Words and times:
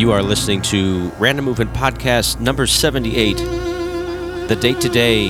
You 0.00 0.12
are 0.12 0.22
listening 0.22 0.62
to 0.62 1.10
Random 1.18 1.44
Movement 1.44 1.74
Podcast 1.74 2.40
number 2.40 2.66
78. 2.66 3.36
The 4.48 4.56
date 4.58 4.80
today, 4.80 5.26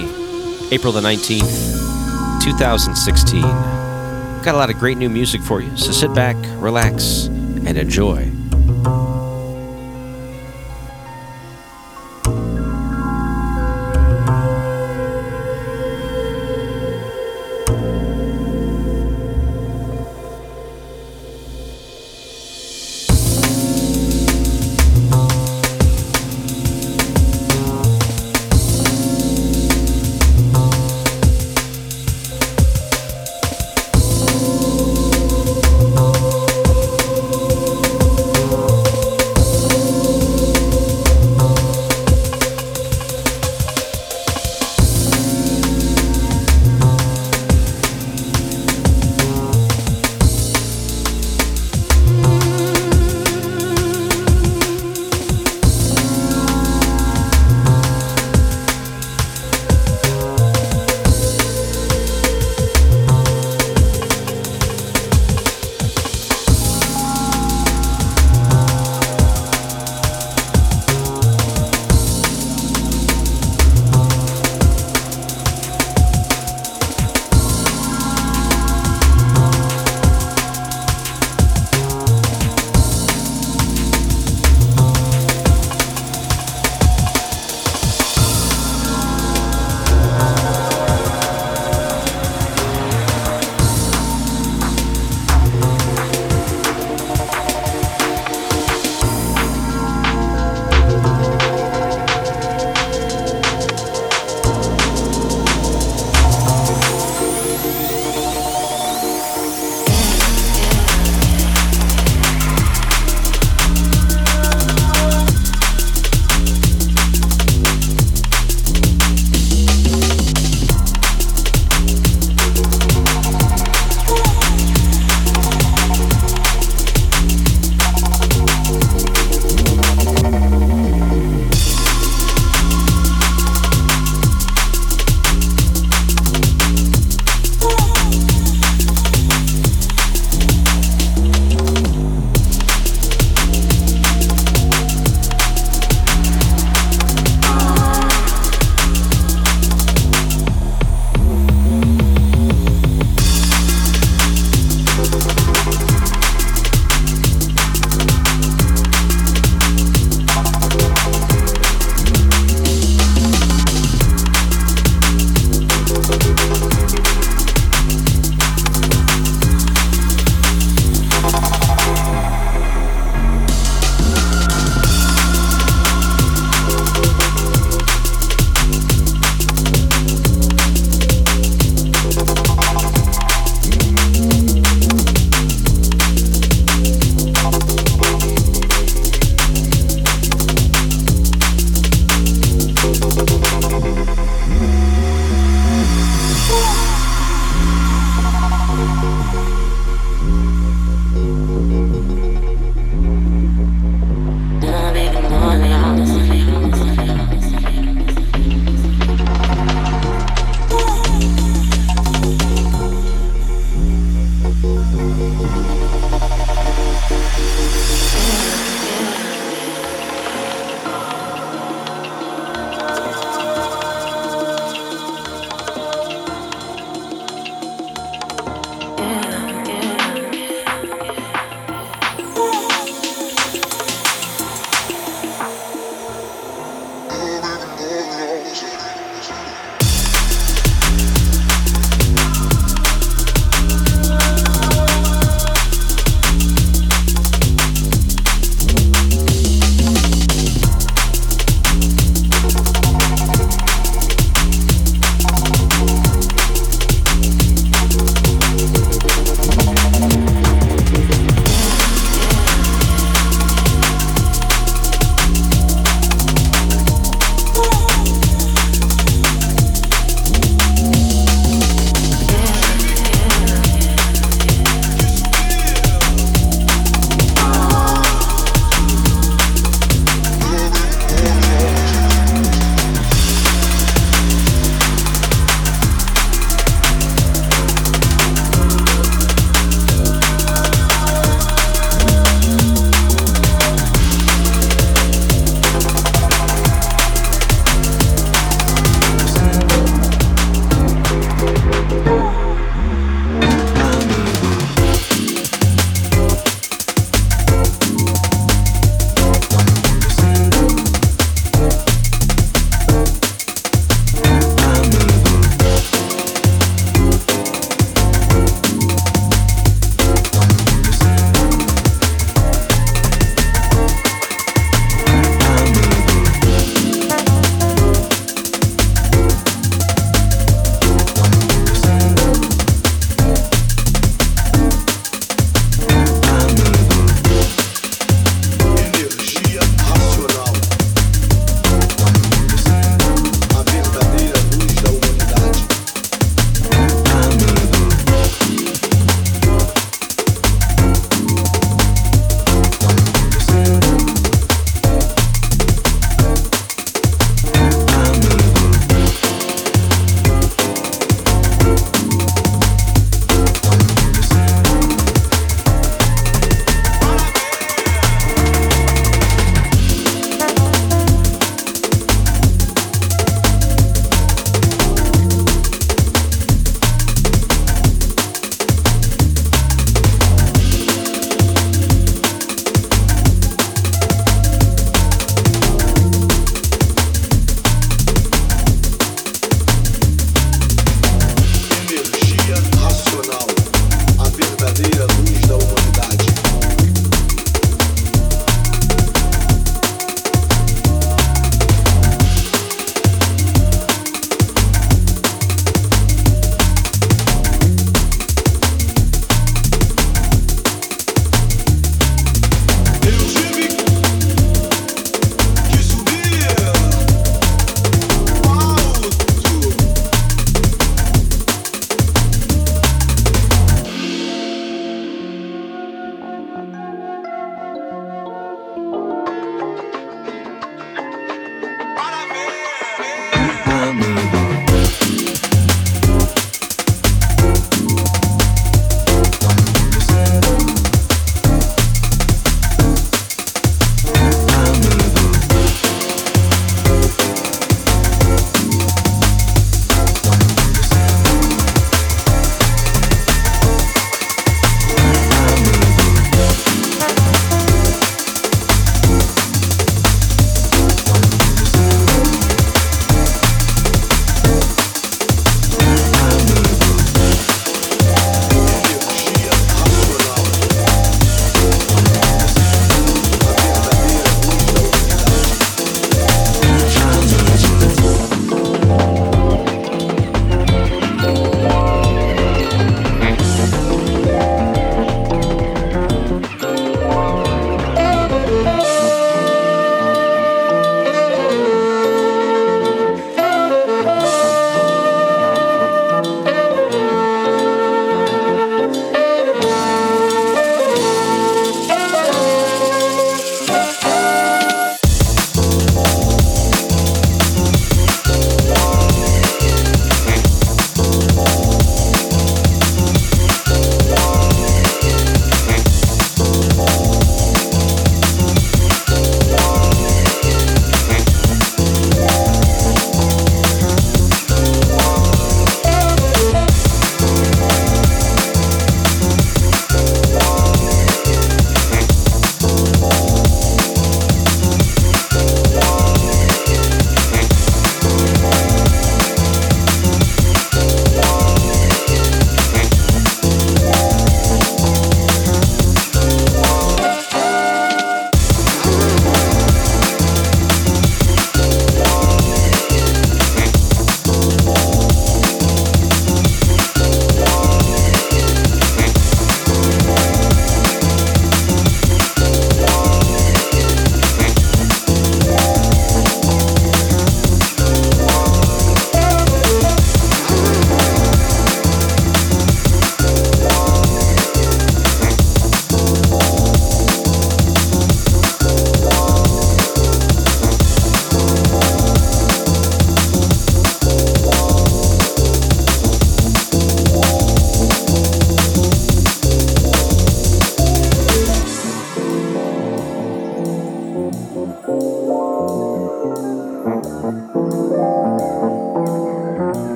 April 0.71 0.93
the 0.93 1.01
19th, 1.01 2.41
2016. 2.41 3.43
Got 3.43 4.47
a 4.47 4.53
lot 4.53 4.71
of 4.71 4.79
great 4.79 4.97
new 4.97 5.09
music 5.09 5.43
for 5.43 5.61
you, 5.61 5.77
so 5.77 5.91
sit 5.91 6.15
back, 6.15 6.37
relax, 6.63 7.25
and 7.27 7.77
enjoy. 7.77 8.30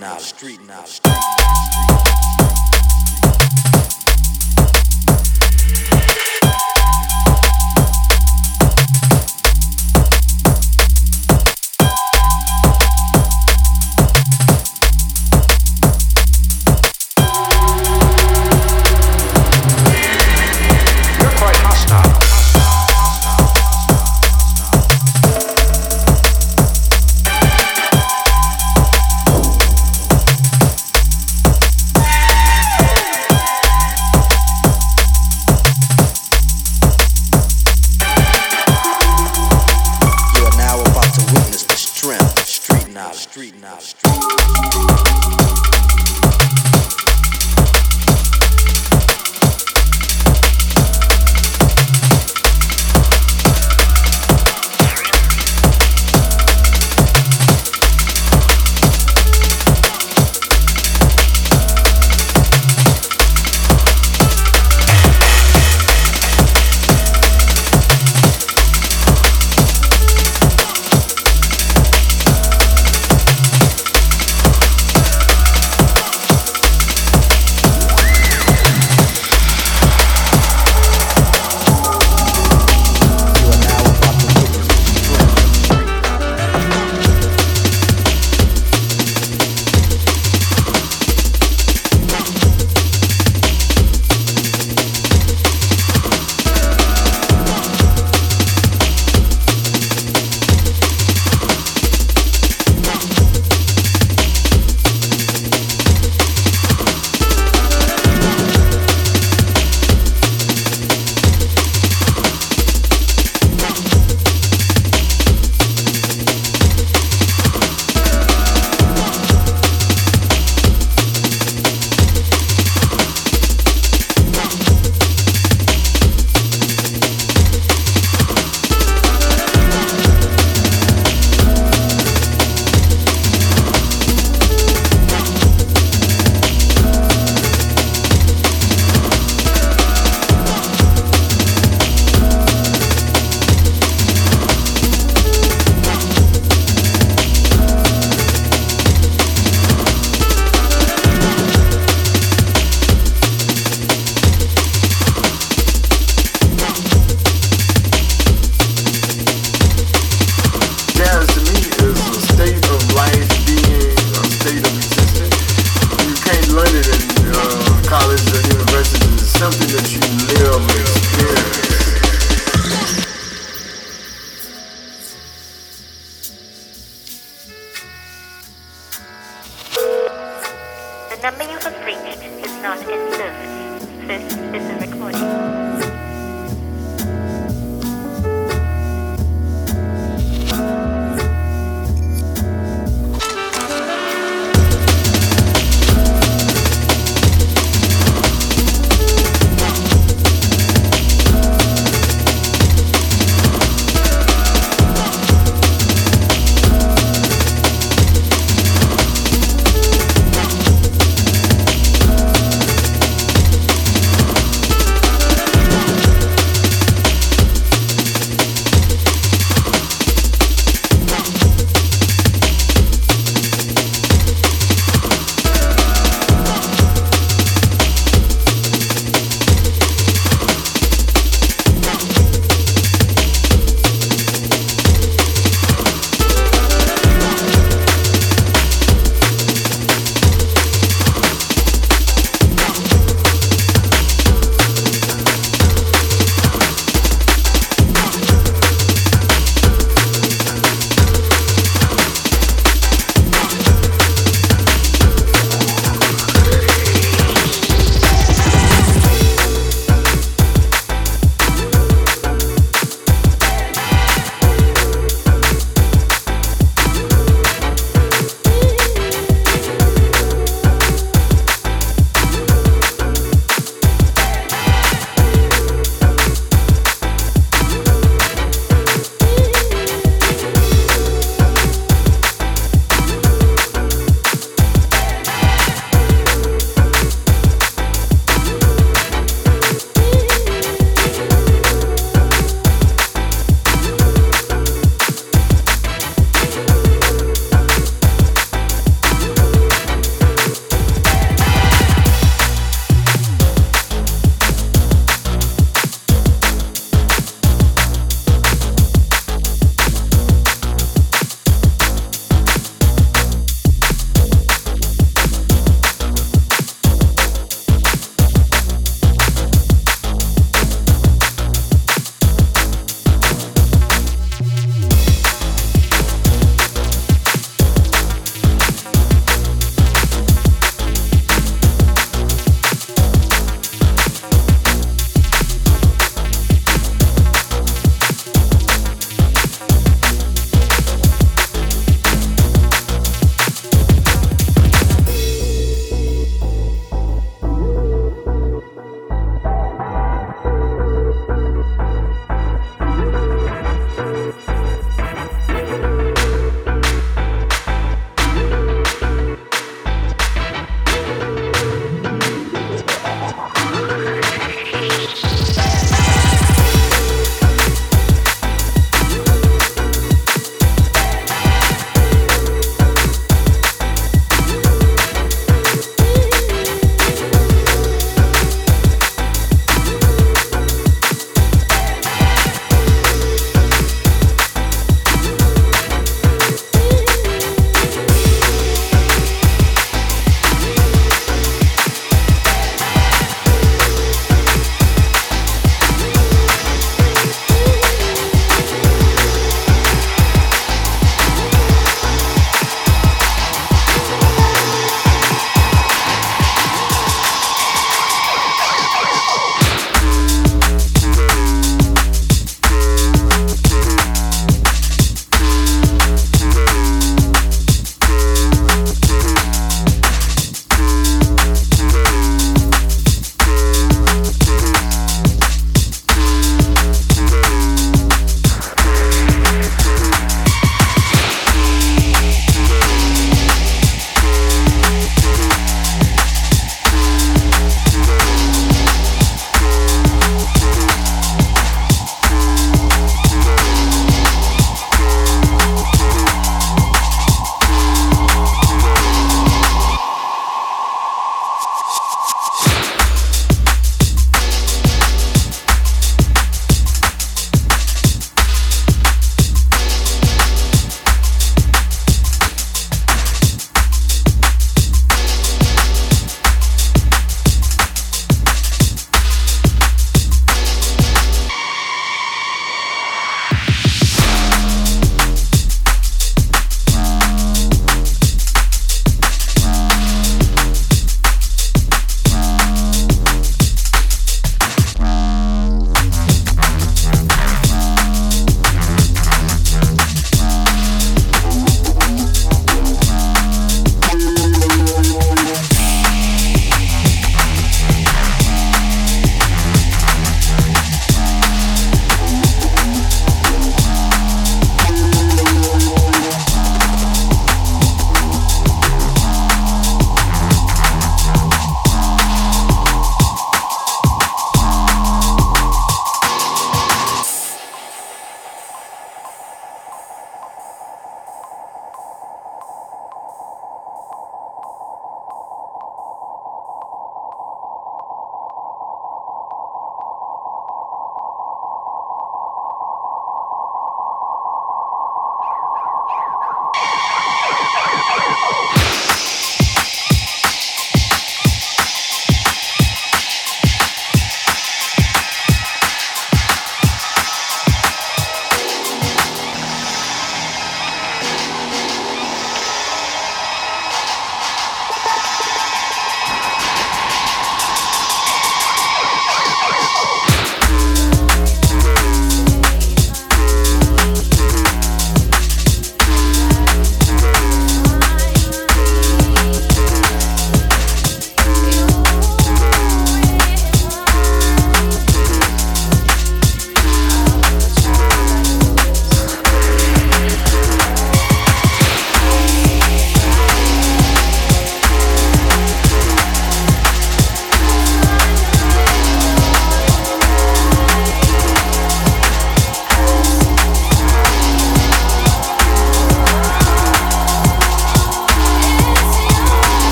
Knowledge. 0.00 0.22
Street 0.22 0.60
knowledge. 0.66 1.09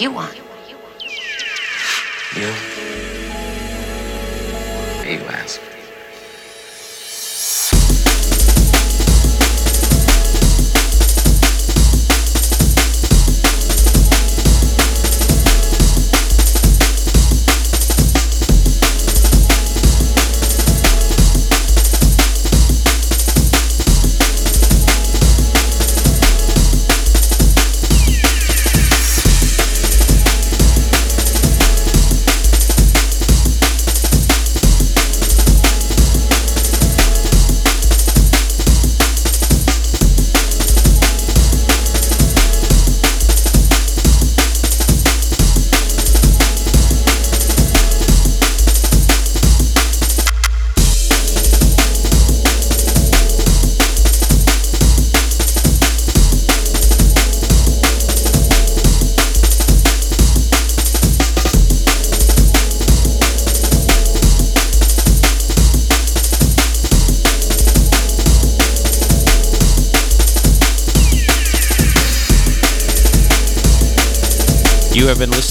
You 0.00 0.12
want? 0.12 0.47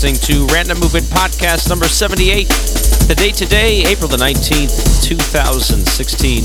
Listening 0.07 0.47
to 0.47 0.53
Random 0.53 0.79
Movement 0.79 1.05
Podcast 1.07 1.67
number 1.69 1.85
78. 1.85 2.47
The 3.07 3.15
date 3.17 3.35
today, 3.35 3.83
April 3.83 4.07
the 4.07 4.15
19th, 4.15 5.03
2016. 5.03 6.43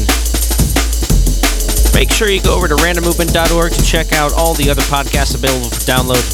Make 1.94 2.10
sure 2.10 2.28
you 2.28 2.42
go 2.42 2.56
over 2.56 2.66
to 2.66 2.74
randommovement.org 2.76 3.72
to 3.72 3.82
check 3.84 4.12
out 4.14 4.32
all 4.32 4.54
the 4.54 4.68
other 4.68 4.82
podcasts 4.82 5.36
available 5.36 5.68
for 5.68 5.80
download. 5.86 6.24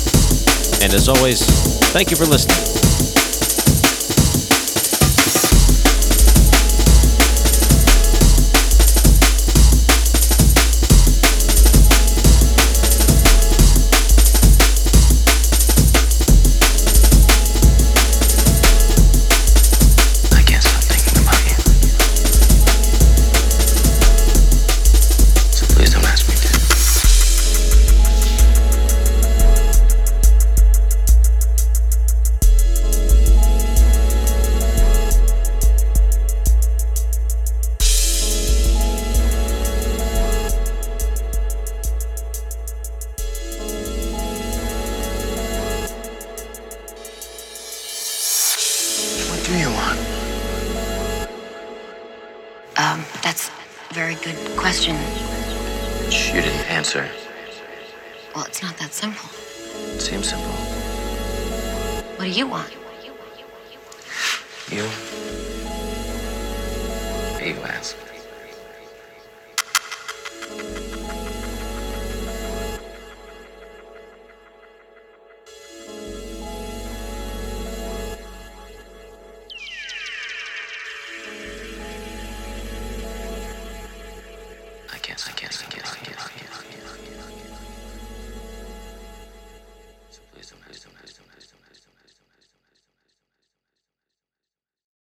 And 0.83 0.95
as 0.95 1.09
always, 1.09 1.45
thank 1.93 2.11
you 2.11 2.17
for 2.17 2.25
listening. 2.25 2.78